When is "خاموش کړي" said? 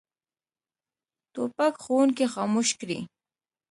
2.33-2.99